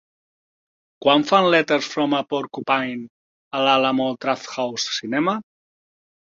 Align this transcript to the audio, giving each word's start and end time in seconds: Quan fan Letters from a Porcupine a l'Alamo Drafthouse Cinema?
Quan 1.05 1.25
fan 1.31 1.49
Letters 1.55 1.89
from 1.91 2.17
a 2.21 2.23
Porcupine 2.33 3.05
a 3.55 3.63
l'Alamo 3.69 4.11
Drafthouse 4.27 4.99
Cinema? 4.99 5.41